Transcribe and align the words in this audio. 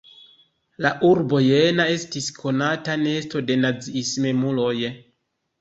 La 0.85 0.91
urbo 1.09 1.41
Jena 1.47 1.85
estis 1.97 2.29
konata 2.39 2.97
nesto 3.03 3.45
de 3.51 3.59
naziismemuloj. 3.67 4.75